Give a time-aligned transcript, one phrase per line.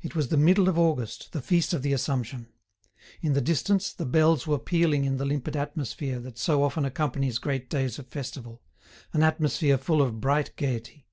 [0.00, 2.46] It was the middle of August, the Feast of the Assumption.
[3.20, 7.38] In the distance, the bells were pealing in the limpid atmosphere that so often accompanies
[7.38, 8.62] great days of festival,
[9.12, 11.04] an atmosphere full of bright gaiety.